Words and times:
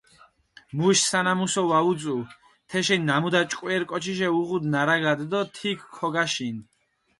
მუში 0.77 1.03
სანამუსო 1.09 1.61
ვაუწუ, 1.71 2.15
თეშენი 2.69 3.05
ნამუდა 3.09 3.41
ჭკვერი 3.49 3.85
კოჩიშე 3.91 4.27
უღუდუ 4.39 4.67
ნარაგადჷ 4.73 5.25
დო 5.31 5.39
თიქჷ 5.55 5.85
ქოგაშინჷ. 5.97 6.61